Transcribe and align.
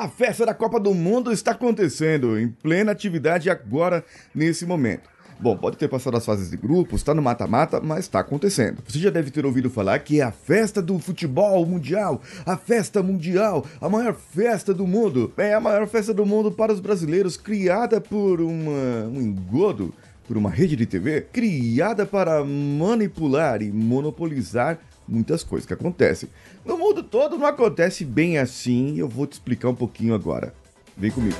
A 0.00 0.08
festa 0.08 0.46
da 0.46 0.54
Copa 0.54 0.80
do 0.80 0.94
Mundo 0.94 1.30
está 1.30 1.50
acontecendo 1.50 2.38
em 2.38 2.48
plena 2.48 2.90
atividade 2.90 3.50
agora, 3.50 4.02
nesse 4.34 4.64
momento. 4.64 5.10
Bom, 5.38 5.54
pode 5.58 5.76
ter 5.76 5.88
passado 5.88 6.16
as 6.16 6.24
fases 6.24 6.50
de 6.50 6.56
grupos, 6.56 7.02
está 7.02 7.12
no 7.12 7.20
mata-mata, 7.20 7.82
mas 7.82 8.06
está 8.06 8.20
acontecendo. 8.20 8.82
Você 8.88 8.98
já 8.98 9.10
deve 9.10 9.30
ter 9.30 9.44
ouvido 9.44 9.68
falar 9.68 9.98
que 9.98 10.18
é 10.18 10.24
a 10.24 10.32
festa 10.32 10.80
do 10.80 10.98
futebol 10.98 11.66
mundial, 11.66 12.22
a 12.46 12.56
festa 12.56 13.02
mundial, 13.02 13.66
a 13.78 13.90
maior 13.90 14.14
festa 14.14 14.72
do 14.72 14.86
mundo. 14.86 15.34
É 15.36 15.52
a 15.52 15.60
maior 15.60 15.86
festa 15.86 16.14
do 16.14 16.24
mundo 16.24 16.50
para 16.50 16.72
os 16.72 16.80
brasileiros, 16.80 17.36
criada 17.36 18.00
por 18.00 18.40
uma, 18.40 19.04
um 19.06 19.20
engodo, 19.20 19.92
por 20.26 20.38
uma 20.38 20.48
rede 20.48 20.76
de 20.76 20.86
TV, 20.86 21.26
criada 21.30 22.06
para 22.06 22.42
manipular 22.42 23.60
e 23.60 23.70
monopolizar 23.70 24.78
muitas 25.10 25.42
coisas 25.42 25.66
que 25.66 25.74
acontecem. 25.74 26.30
No 26.64 26.78
mundo 26.78 27.02
todo 27.02 27.36
não 27.36 27.46
acontece 27.46 28.04
bem 28.04 28.38
assim, 28.38 28.96
eu 28.98 29.08
vou 29.08 29.26
te 29.26 29.32
explicar 29.32 29.68
um 29.68 29.74
pouquinho 29.74 30.14
agora. 30.14 30.54
Vem 30.96 31.10
comigo. 31.10 31.36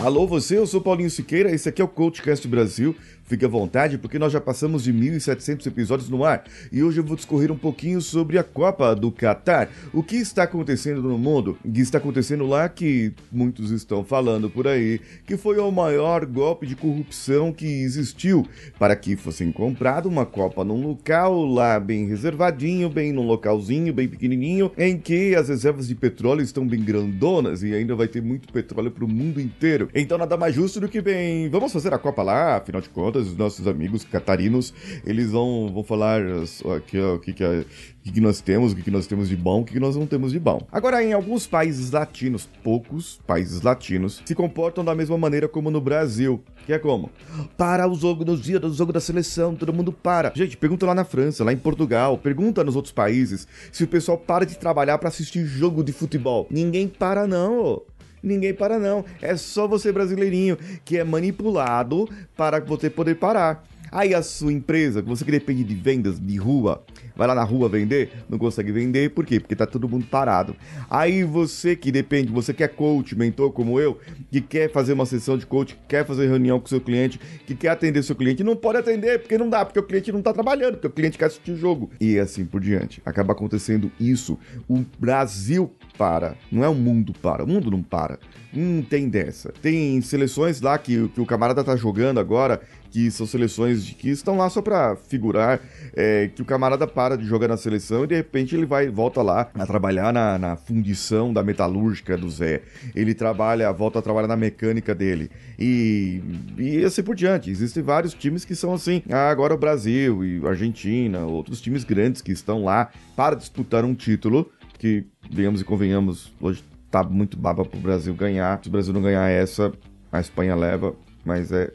Alô 0.00 0.28
você, 0.28 0.56
eu 0.56 0.64
sou 0.64 0.80
Paulinho 0.80 1.10
Siqueira, 1.10 1.50
esse 1.50 1.68
aqui 1.68 1.82
é 1.82 1.84
o 1.84 1.88
CoachCast 1.88 2.46
Brasil. 2.46 2.94
Fique 3.24 3.44
à 3.44 3.48
vontade, 3.48 3.98
porque 3.98 4.18
nós 4.18 4.32
já 4.32 4.40
passamos 4.40 4.84
de 4.84 4.90
1.700 4.90 5.66
episódios 5.66 6.08
no 6.08 6.24
ar 6.24 6.44
e 6.72 6.82
hoje 6.82 6.98
eu 6.98 7.04
vou 7.04 7.14
discorrer 7.14 7.52
um 7.52 7.58
pouquinho 7.58 8.00
sobre 8.00 8.38
a 8.38 8.42
Copa 8.42 8.94
do 8.94 9.12
Catar. 9.12 9.68
O 9.92 10.02
que 10.02 10.16
está 10.16 10.44
acontecendo 10.44 11.02
no 11.02 11.18
mundo? 11.18 11.58
O 11.62 11.70
que 11.70 11.80
está 11.80 11.98
acontecendo 11.98 12.46
lá 12.46 12.70
que 12.70 13.12
muitos 13.30 13.70
estão 13.70 14.02
falando 14.02 14.48
por 14.48 14.66
aí 14.66 14.98
que 15.26 15.36
foi 15.36 15.58
o 15.58 15.70
maior 15.70 16.24
golpe 16.24 16.66
de 16.66 16.74
corrupção 16.74 17.52
que 17.52 17.66
existiu 17.66 18.46
para 18.78 18.96
que 18.96 19.14
fosse 19.14 19.44
comprado 19.52 20.06
uma 20.06 20.24
Copa 20.24 20.64
num 20.64 20.80
local 20.80 21.44
lá 21.44 21.78
bem 21.78 22.06
reservadinho, 22.06 22.88
bem 22.88 23.12
num 23.12 23.26
localzinho, 23.26 23.92
bem 23.92 24.08
pequenininho, 24.08 24.72
em 24.78 24.96
que 24.96 25.34
as 25.34 25.50
reservas 25.50 25.86
de 25.86 25.94
petróleo 25.94 26.40
estão 26.40 26.66
bem 26.66 26.80
grandonas 26.82 27.62
e 27.62 27.74
ainda 27.74 27.94
vai 27.94 28.08
ter 28.08 28.22
muito 28.22 28.50
petróleo 28.50 28.90
para 28.90 29.04
o 29.04 29.08
mundo 29.08 29.38
inteiro. 29.38 29.87
Então 29.94 30.18
nada 30.18 30.36
mais 30.36 30.54
justo 30.54 30.80
do 30.80 30.88
que 30.88 31.00
bem, 31.00 31.48
vamos 31.48 31.72
fazer 31.72 31.92
a 31.92 31.98
Copa 31.98 32.22
lá, 32.22 32.56
afinal 32.56 32.80
de 32.80 32.88
contas 32.88 33.28
os 33.28 33.36
nossos 33.36 33.66
amigos 33.66 34.04
catarinos, 34.04 34.72
eles 35.04 35.30
vão, 35.30 35.70
vão 35.72 35.82
falar 35.82 36.20
o 36.22 36.80
que, 36.80 36.98
é, 36.98 37.18
que, 37.18 38.12
que 38.12 38.20
nós 38.20 38.40
temos, 38.40 38.72
o 38.72 38.76
que, 38.76 38.90
nós 38.90 39.06
temos 39.06 39.28
de 39.28 39.36
bom, 39.36 39.60
o 39.60 39.64
que, 39.64 39.78
nós 39.78 39.96
não 39.96 40.06
temos 40.06 40.32
de 40.32 40.38
bom. 40.38 40.66
Agora, 40.70 41.02
em 41.02 41.12
alguns 41.12 41.46
países 41.46 41.90
latinos, 41.90 42.48
poucos 42.62 43.20
países 43.26 43.62
latinos, 43.62 44.22
se 44.24 44.34
comportam 44.34 44.84
da 44.84 44.94
mesma 44.94 45.16
maneira 45.18 45.48
como 45.48 45.70
no 45.70 45.80
Brasil. 45.80 46.42
Que 46.66 46.72
é 46.74 46.78
como? 46.78 47.10
Para 47.56 47.88
o 47.88 47.94
jogo, 47.94 48.24
nos 48.24 48.42
dias 48.42 48.60
do 48.60 48.72
jogo 48.72 48.92
da 48.92 49.00
seleção, 49.00 49.54
todo 49.54 49.72
mundo 49.72 49.92
para. 49.92 50.32
Gente, 50.34 50.56
pergunta 50.56 50.84
lá 50.84 50.94
na 50.94 51.04
França, 51.04 51.42
lá 51.42 51.52
em 51.52 51.56
Portugal, 51.56 52.18
pergunta 52.18 52.62
nos 52.62 52.76
outros 52.76 52.92
países 52.92 53.48
se 53.72 53.84
o 53.84 53.88
pessoal 53.88 54.18
para 54.18 54.44
de 54.44 54.58
trabalhar 54.58 54.98
para 54.98 55.08
assistir 55.08 55.46
jogo 55.46 55.82
de 55.82 55.92
futebol. 55.92 56.46
Ninguém 56.50 56.86
para, 56.86 57.26
não. 57.26 57.82
Ninguém 58.28 58.52
para 58.52 58.78
não. 58.78 59.04
É 59.22 59.36
só 59.36 59.66
você 59.66 59.90
brasileirinho 59.90 60.58
que 60.84 60.98
é 60.98 61.04
manipulado 61.04 62.08
para 62.36 62.60
você 62.60 62.90
poder 62.90 63.14
parar. 63.14 63.64
Aí 63.90 64.14
a 64.14 64.22
sua 64.22 64.52
empresa, 64.52 65.02
que 65.02 65.08
você 65.08 65.24
que 65.24 65.30
depende 65.30 65.64
de 65.64 65.74
vendas 65.74 66.18
de 66.18 66.36
rua, 66.36 66.84
vai 67.16 67.26
lá 67.26 67.34
na 67.34 67.44
rua 67.44 67.68
vender, 67.68 68.10
não 68.28 68.38
consegue 68.38 68.70
vender, 68.70 69.10
por 69.10 69.24
quê? 69.24 69.40
Porque 69.40 69.56
tá 69.56 69.66
todo 69.66 69.88
mundo 69.88 70.06
parado. 70.06 70.54
Aí 70.88 71.24
você 71.24 71.74
que 71.74 71.90
depende, 71.90 72.30
você 72.32 72.52
que 72.52 72.62
é 72.62 72.68
coach, 72.68 73.16
mentor 73.16 73.52
como 73.52 73.80
eu, 73.80 73.98
que 74.30 74.40
quer 74.40 74.70
fazer 74.70 74.92
uma 74.92 75.06
sessão 75.06 75.36
de 75.36 75.46
coach, 75.46 75.78
quer 75.88 76.06
fazer 76.06 76.28
reunião 76.28 76.60
com 76.60 76.66
seu 76.66 76.80
cliente, 76.80 77.18
que 77.46 77.54
quer 77.54 77.70
atender 77.70 78.02
seu 78.02 78.14
cliente, 78.14 78.44
não 78.44 78.56
pode 78.56 78.78
atender, 78.78 79.18
porque 79.18 79.38
não 79.38 79.48
dá, 79.48 79.64
porque 79.64 79.80
o 79.80 79.82
cliente 79.82 80.12
não 80.12 80.22
tá 80.22 80.32
trabalhando, 80.32 80.74
porque 80.74 80.86
o 80.86 80.90
cliente 80.90 81.18
quer 81.18 81.26
assistir 81.26 81.52
o 81.52 81.56
jogo. 81.56 81.90
E 82.00 82.18
assim 82.18 82.44
por 82.44 82.60
diante. 82.60 83.02
Acaba 83.04 83.32
acontecendo 83.32 83.90
isso. 83.98 84.38
O 84.68 84.84
Brasil 84.98 85.72
para, 85.96 86.36
não 86.50 86.62
é 86.64 86.68
o 86.68 86.74
mundo 86.74 87.12
para, 87.12 87.44
o 87.44 87.46
mundo 87.46 87.70
não 87.70 87.82
para. 87.82 88.18
Não 88.52 88.82
tem 88.82 89.08
dessa. 89.08 89.52
Tem 89.60 90.00
seleções 90.00 90.60
lá 90.60 90.78
que, 90.78 91.08
que 91.08 91.20
o 91.20 91.26
camarada 91.26 91.62
tá 91.62 91.76
jogando 91.76 92.18
agora 92.18 92.60
que 92.90 93.10
são 93.10 93.26
seleções 93.26 93.84
de, 93.84 93.94
que 93.94 94.08
estão 94.08 94.36
lá 94.36 94.48
só 94.48 94.62
para 94.62 94.96
figurar, 94.96 95.60
é, 95.94 96.28
que 96.28 96.42
o 96.42 96.44
camarada 96.44 96.86
para 96.86 97.16
de 97.16 97.24
jogar 97.24 97.48
na 97.48 97.56
seleção 97.56 98.04
e 98.04 98.06
de 98.06 98.14
repente 98.14 98.54
ele 98.54 98.66
vai 98.66 98.88
volta 98.88 99.22
lá 99.22 99.50
a 99.54 99.66
trabalhar 99.66 100.12
na, 100.12 100.38
na 100.38 100.56
fundição 100.56 101.32
da 101.32 101.42
metalúrgica 101.42 102.16
do 102.16 102.28
Zé. 102.30 102.62
Ele 102.94 103.14
trabalha, 103.14 103.72
volta 103.72 103.98
a 103.98 104.02
trabalhar 104.02 104.28
na 104.28 104.36
mecânica 104.36 104.94
dele. 104.94 105.30
E, 105.58 106.22
e 106.56 106.84
assim 106.84 107.02
por 107.02 107.14
diante. 107.14 107.50
Existem 107.50 107.82
vários 107.82 108.14
times 108.14 108.44
que 108.44 108.54
são 108.54 108.72
assim. 108.72 109.02
Ah, 109.10 109.30
agora 109.30 109.54
o 109.54 109.58
Brasil 109.58 110.24
e 110.24 110.46
Argentina, 110.46 111.20
outros 111.20 111.60
times 111.60 111.84
grandes 111.84 112.22
que 112.22 112.32
estão 112.32 112.64
lá 112.64 112.90
para 113.16 113.34
disputar 113.34 113.84
um 113.84 113.94
título 113.94 114.50
que, 114.78 115.04
digamos 115.28 115.60
e 115.60 115.64
convenhamos, 115.64 116.32
hoje 116.40 116.64
tá 116.90 117.02
muito 117.02 117.36
baba 117.36 117.64
pro 117.64 117.80
Brasil 117.80 118.14
ganhar. 118.14 118.60
Se 118.62 118.68
o 118.68 118.72
Brasil 118.72 118.94
não 118.94 119.02
ganhar 119.02 119.28
essa, 119.28 119.72
a 120.10 120.20
Espanha 120.20 120.54
leva, 120.54 120.94
mas 121.24 121.52
é 121.52 121.70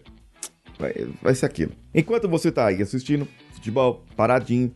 vai, 0.80 0.94
vai 1.22 1.36
ser 1.36 1.46
aquilo. 1.46 1.72
Enquanto 1.94 2.28
você 2.28 2.52
tá 2.52 2.68
aí 2.68 2.82
assistindo 2.82 3.28
futebol, 3.54 4.04
paradinho, 4.16 4.74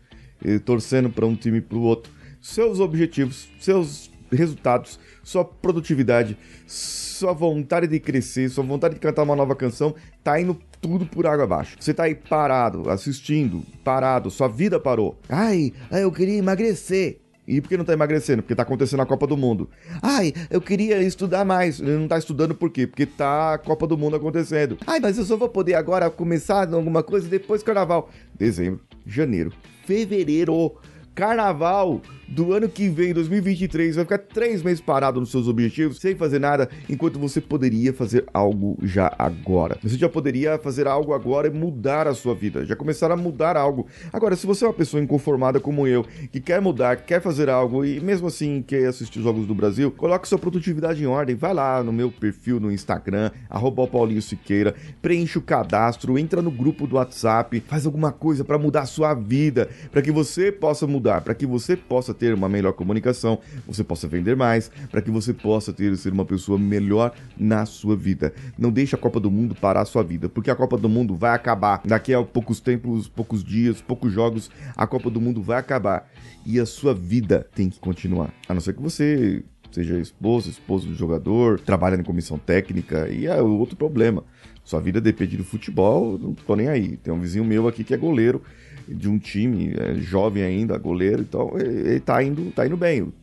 torcendo 0.66 1.10
para 1.10 1.26
um 1.26 1.36
time 1.36 1.62
para 1.62 1.78
o 1.78 1.82
outro, 1.82 2.12
seus 2.42 2.80
objetivos, 2.80 3.50
seus 3.60 4.12
resultados, 4.32 5.00
sua 5.24 5.44
produtividade, 5.44 6.38
sua 6.68 7.34
vontade 7.34 7.88
de 7.88 8.00
crescer, 8.00 8.50
sua 8.50 8.64
vontade 8.64 8.96
de 8.96 9.00
cantar 9.00 9.24
uma 9.24 9.36
nova 9.36 9.56
canção, 9.56 9.96
tá 10.24 10.40
indo 10.40 10.58
tudo 10.80 11.06
por 11.06 11.26
água 11.26 11.46
abaixo. 11.46 11.76
Você 11.80 11.94
tá 11.94 12.04
aí 12.04 12.14
parado, 12.14 12.90
assistindo, 12.90 13.64
parado, 13.84 14.30
sua 14.30 14.48
vida 14.48 14.80
parou. 14.80 15.18
Ai, 15.28 15.74
eu 15.92 16.12
queria 16.12 16.38
emagrecer. 16.38 17.22
E 17.48 17.62
por 17.62 17.70
que 17.70 17.78
não 17.78 17.86
tá 17.86 17.94
emagrecendo? 17.94 18.44
Porque 18.44 18.54
tá 18.54 18.64
acontecendo 18.64 19.02
a 19.02 19.06
Copa 19.06 19.26
do 19.26 19.38
Mundo. 19.38 19.70
Ai, 20.02 20.34
eu 20.50 20.60
queria 20.60 21.02
estudar 21.02 21.46
mais. 21.46 21.80
Ele 21.80 21.98
não 21.98 22.08
tá 22.08 22.18
estudando 22.18 22.54
por 22.54 22.70
quê? 22.70 22.86
Porque 22.86 23.06
tá 23.06 23.54
a 23.54 23.58
Copa 23.58 23.88
do 23.88 23.98
Mundo 23.98 24.18
acontecendo. 24.18 24.78
Ai, 24.86 25.00
mas 25.00 25.18
eu 25.18 25.24
só 25.24 25.38
vou 25.38 25.48
poder 25.48 25.76
agora 25.76 26.10
começar 26.10 26.74
alguma 26.74 27.02
coisa 27.02 27.30
depois 27.30 27.62
do 27.62 27.66
carnaval. 27.66 28.10
Dezembro, 28.38 28.82
janeiro, 29.06 29.54
fevereiro 29.86 30.76
carnaval 31.18 32.00
do 32.28 32.54
ano 32.54 32.70
que 32.70 32.90
vem, 32.90 33.14
2023, 33.14 33.96
vai 33.96 34.06
ficar 34.06 34.18
três 34.20 34.62
meses 34.62 34.82
parado 34.82 35.20
nos 35.20 35.32
seus 35.32 35.48
objetivos, 35.48 35.98
sem 35.98 36.14
fazer 36.14 36.40
nada, 36.40 36.70
enquanto 36.88 37.18
você 37.18 37.40
poderia 37.42 37.94
fazer 37.94 38.26
algo 38.34 38.78
já 38.84 39.12
agora. 39.18 39.80
Você 39.82 39.98
já 39.98 40.10
poderia 40.10 40.60
fazer 40.60 40.88
algo 40.88 41.14
agora 41.14 41.48
e 41.48 41.50
mudar 41.50 42.06
a 42.06 42.14
sua 42.14 42.36
vida, 42.36 42.66
já 42.66 42.76
começar 42.76 43.10
a 43.12 43.16
mudar 43.16 43.56
algo. 43.56 43.88
Agora, 44.14 44.36
se 44.36 44.46
você 44.46 44.66
é 44.66 44.68
uma 44.68 44.74
pessoa 44.74 45.02
inconformada 45.02 45.60
como 45.60 45.88
eu, 45.88 46.06
que 46.32 46.40
quer 46.40 46.62
mudar, 46.62 46.98
quer 46.98 47.22
fazer 47.22 47.50
algo 47.50 47.84
e 47.84 48.00
mesmo 48.00 48.28
assim 48.28 48.62
quer 48.62 48.86
assistir 48.88 49.20
os 49.20 49.26
Jogos 49.26 49.48
do 49.48 49.56
Brasil, 49.56 49.90
coloque 49.90 50.28
sua 50.28 50.38
produtividade 50.38 51.02
em 51.02 51.08
ordem, 51.08 51.36
vai 51.36 51.54
lá 51.54 51.82
no 51.82 51.94
meu 51.94 52.12
perfil 52.12 52.60
no 52.60 52.72
Instagram, 52.72 53.32
arroba 53.50 53.88
Paulinho 53.88 54.22
Siqueira, 54.22 54.76
preenche 55.02 55.38
o 55.38 55.42
cadastro, 55.42 56.20
entra 56.20 56.42
no 56.42 56.52
grupo 56.52 56.86
do 56.86 56.98
WhatsApp, 56.98 57.64
faz 57.68 57.86
alguma 57.86 58.12
coisa 58.12 58.44
para 58.44 58.58
mudar 58.58 58.82
a 58.82 58.86
sua 58.86 59.14
vida, 59.14 59.70
para 59.92 60.02
que 60.02 60.12
você 60.12 60.52
possa 60.52 60.86
mudar 60.86 61.07
mudar, 61.08 61.22
para 61.22 61.34
que 61.34 61.46
você 61.46 61.76
possa 61.76 62.14
ter 62.14 62.34
uma 62.34 62.50
melhor 62.50 62.74
comunicação, 62.74 63.40
você 63.66 63.84
possa 63.84 64.08
vender 64.08 64.36
mais, 64.36 64.70
para 64.92 65.02
que 65.02 65.10
você 65.10 65.34
possa 65.34 65.72
ter 65.72 65.96
ser 65.96 66.12
uma 66.12 66.26
pessoa 66.26 66.60
melhor 66.60 67.14
na 67.38 67.66
sua 67.66 67.96
vida. 67.96 68.34
Não 68.58 68.72
deixe 68.72 68.96
a 68.96 68.98
Copa 68.98 69.20
do 69.20 69.32
Mundo 69.32 69.56
parar 69.56 69.82
a 69.82 69.86
sua 69.86 70.04
vida, 70.04 70.28
porque 70.28 70.52
a 70.52 70.56
Copa 70.56 70.78
do 70.78 70.90
Mundo 70.90 71.16
vai 71.16 71.34
acabar. 71.34 71.82
Daqui 71.86 72.14
a 72.14 72.22
poucos 72.24 72.60
tempos, 72.60 73.08
poucos 73.08 73.44
dias, 73.44 73.82
poucos 73.82 74.12
jogos, 74.12 74.52
a 74.76 74.86
Copa 74.86 75.10
do 75.10 75.22
Mundo 75.22 75.42
vai 75.42 75.58
acabar 75.58 76.10
e 76.46 76.60
a 76.60 76.66
sua 76.66 76.94
vida 76.94 77.48
tem 77.56 77.70
que 77.70 77.80
continuar. 77.80 78.34
A 78.48 78.54
não 78.54 78.62
ser 78.62 78.74
que 78.74 78.82
você 78.82 79.44
seja 79.78 80.00
esposo, 80.00 80.50
esposo 80.50 80.88
do 80.88 80.96
jogador, 80.96 81.60
trabalha 81.60 81.96
em 81.96 82.04
comissão 82.04 82.40
técnica, 82.40 83.08
e 83.10 83.28
é 83.28 83.40
outro 83.42 83.76
problema. 83.76 84.24
Sua 84.64 84.82
vida 84.82 85.00
depende 85.00 85.38
do 85.38 85.44
futebol, 85.44 86.18
não 86.18 86.34
tô 86.34 86.56
nem 86.56 86.68
aí. 86.68 86.98
Tem 86.98 87.14
um 87.14 87.20
vizinho 87.20 87.46
meu 87.46 87.68
aqui 87.68 87.84
que 87.84 87.94
é 87.94 87.98
goleiro 87.98 88.42
de 88.88 89.08
um 89.08 89.20
time, 89.20 89.74
é 89.78 89.96
jovem 89.96 90.42
ainda, 90.42 90.78
goleiro, 90.78 91.22
então 91.22 91.52
ele, 91.60 91.90
ele 91.90 92.00
tá 92.00 92.24
indo, 92.24 92.52
tá 92.52 92.66
indo 92.66 92.76
bem. 92.76 93.14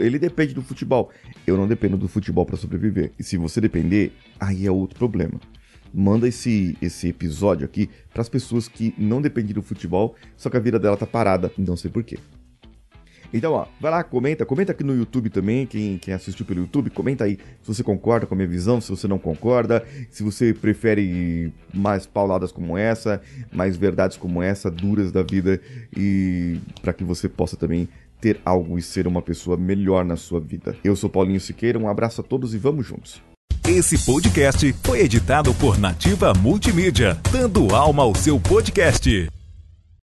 Ele 0.00 0.18
depende 0.18 0.54
do 0.54 0.62
futebol. 0.62 1.10
Eu 1.46 1.56
não 1.56 1.68
dependo 1.68 1.96
do 1.96 2.08
futebol 2.08 2.44
para 2.44 2.56
sobreviver. 2.56 3.12
E 3.18 3.22
se 3.22 3.36
você 3.36 3.60
depender, 3.60 4.12
aí 4.40 4.66
é 4.66 4.70
outro 4.70 4.98
problema. 4.98 5.40
Manda 5.94 6.26
esse, 6.26 6.76
esse 6.82 7.08
episódio 7.08 7.64
aqui 7.64 7.88
para 8.12 8.22
as 8.22 8.28
pessoas 8.28 8.66
que 8.66 8.92
não 8.98 9.22
dependem 9.22 9.54
do 9.54 9.62
futebol, 9.62 10.16
só 10.36 10.50
que 10.50 10.56
a 10.56 10.60
vida 10.60 10.78
dela 10.78 10.96
tá 10.96 11.06
parada, 11.06 11.52
não 11.56 11.76
sei 11.76 11.90
porquê. 11.90 12.18
Então, 13.32 13.52
ó, 13.52 13.66
vai 13.80 13.90
lá, 13.90 14.04
comenta, 14.04 14.44
comenta 14.44 14.72
aqui 14.72 14.84
no 14.84 14.94
YouTube 14.94 15.30
também, 15.30 15.66
quem, 15.66 15.98
quem 15.98 16.12
assistiu 16.12 16.44
pelo 16.44 16.60
YouTube, 16.60 16.90
comenta 16.90 17.24
aí 17.24 17.38
se 17.62 17.68
você 17.68 17.82
concorda 17.82 18.26
com 18.26 18.34
a 18.34 18.36
minha 18.36 18.48
visão, 18.48 18.80
se 18.80 18.90
você 18.90 19.08
não 19.08 19.18
concorda, 19.18 19.84
se 20.10 20.22
você 20.22 20.52
prefere 20.52 21.52
mais 21.72 22.06
pauladas 22.06 22.52
como 22.52 22.76
essa, 22.76 23.22
mais 23.50 23.76
verdades 23.76 24.16
como 24.16 24.42
essa, 24.42 24.70
duras 24.70 25.10
da 25.10 25.22
vida, 25.22 25.60
e 25.96 26.58
para 26.82 26.92
que 26.92 27.04
você 27.04 27.28
possa 27.28 27.56
também 27.56 27.88
ter 28.20 28.40
algo 28.44 28.78
e 28.78 28.82
ser 28.82 29.06
uma 29.06 29.20
pessoa 29.20 29.56
melhor 29.56 30.04
na 30.04 30.16
sua 30.16 30.38
vida. 30.38 30.76
Eu 30.84 30.94
sou 30.94 31.10
Paulinho 31.10 31.40
Siqueira, 31.40 31.78
um 31.78 31.88
abraço 31.88 32.20
a 32.20 32.24
todos 32.24 32.54
e 32.54 32.58
vamos 32.58 32.86
juntos. 32.86 33.20
Esse 33.66 33.98
podcast 34.04 34.74
foi 34.82 35.00
editado 35.00 35.54
por 35.54 35.78
Nativa 35.78 36.32
Multimídia, 36.34 37.18
dando 37.32 37.74
alma 37.74 38.02
ao 38.02 38.14
seu 38.14 38.38
podcast. 38.38 39.28